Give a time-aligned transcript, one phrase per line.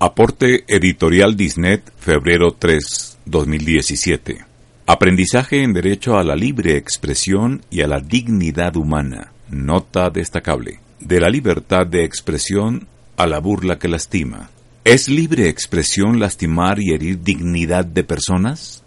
[0.00, 4.38] Aporte Editorial Disnet, febrero 3, 2017.
[4.86, 9.32] Aprendizaje en derecho a la libre expresión y a la dignidad humana.
[9.50, 10.78] Nota destacable.
[11.00, 12.86] De la libertad de expresión
[13.16, 14.50] a la burla que lastima.
[14.84, 18.84] ¿Es libre expresión lastimar y herir dignidad de personas?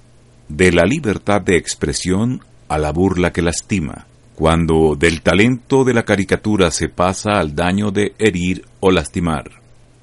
[0.47, 4.07] De la libertad de expresión a la burla que lastima.
[4.35, 9.60] Cuando del talento de la caricatura se pasa al daño de herir o lastimar.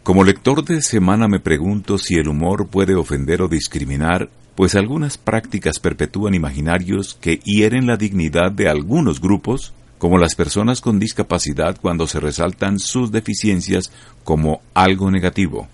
[0.08, 5.18] Como lector de semana me pregunto si el humor puede ofender o discriminar, pues algunas
[5.18, 11.76] prácticas perpetúan imaginarios que hieren la dignidad de algunos grupos, como las personas con discapacidad
[11.78, 13.92] cuando se resaltan sus deficiencias
[14.24, 15.68] como algo negativo.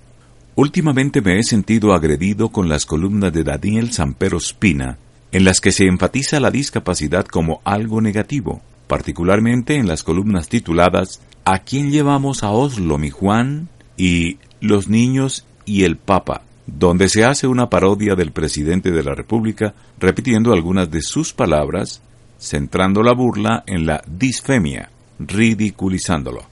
[0.56, 4.98] Últimamente me he sentido agredido con las columnas de Daniel Sampero Spina,
[5.30, 11.20] en las que se enfatiza la discapacidad como algo negativo, particularmente en las columnas tituladas
[11.44, 13.69] ¿A quién llevamos a Oslo, mi Juan?
[13.97, 19.14] Y Los niños y el Papa, donde se hace una parodia del presidente de la
[19.14, 22.03] República repitiendo algunas de sus palabras,
[22.39, 26.42] centrando la burla en la disfemia, ridiculizándolo.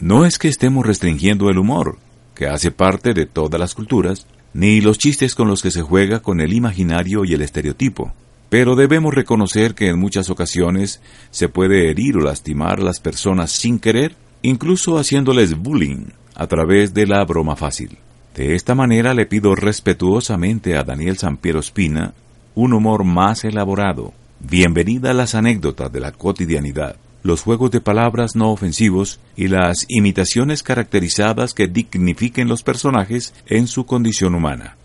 [0.00, 1.98] No es que estemos restringiendo el humor,
[2.34, 6.20] que hace parte de todas las culturas, ni los chistes con los que se juega
[6.20, 8.12] con el imaginario y el estereotipo,
[8.48, 13.52] pero debemos reconocer que en muchas ocasiones se puede herir o lastimar a las personas
[13.52, 17.98] sin querer, incluso haciéndoles bullying a través de la broma fácil.
[18.34, 22.14] De esta manera le pido respetuosamente a Daniel Sampiero Espina
[22.54, 24.12] un humor más elaborado.
[24.40, 29.86] Bienvenida a las anécdotas de la cotidianidad, los juegos de palabras no ofensivos y las
[29.88, 34.76] imitaciones caracterizadas que dignifiquen los personajes en su condición humana.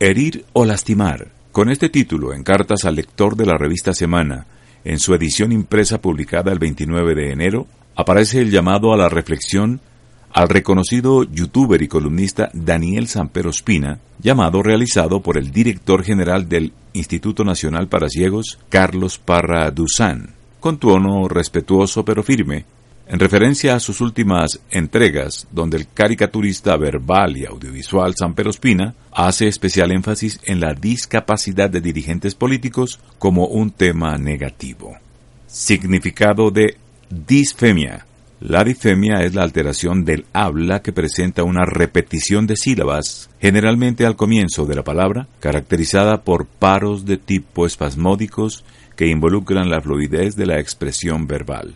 [0.00, 1.28] Herir o lastimar.
[1.52, 4.46] Con este título en cartas al lector de la revista Semana,
[4.84, 7.66] en su edición impresa publicada el 29 de enero,
[7.96, 9.80] aparece el llamado a la reflexión
[10.38, 16.72] al reconocido youtuber y columnista Daniel Sampero Espina, llamado realizado por el director general del
[16.92, 22.66] Instituto Nacional para Ciegos, Carlos Parra Duzán, con tono respetuoso pero firme,
[23.08, 29.48] en referencia a sus últimas entregas, donde el caricaturista verbal y audiovisual Sampero Espina hace
[29.48, 34.98] especial énfasis en la discapacidad de dirigentes políticos como un tema negativo.
[35.48, 36.76] Significado de
[37.10, 38.06] disfemia
[38.40, 44.14] la difemia es la alteración del habla que presenta una repetición de sílabas, generalmente al
[44.14, 50.46] comienzo de la palabra, caracterizada por paros de tipo espasmódicos que involucran la fluidez de
[50.46, 51.74] la expresión verbal.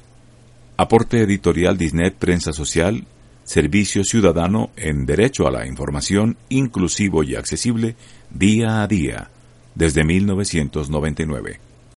[0.77, 3.07] Aporte editorial Disnet Prensa Social,
[3.43, 7.97] Servicio Ciudadano en Derecho a la Información inclusivo y accesible
[8.31, 9.31] día a día,
[9.75, 11.72] desde 1999.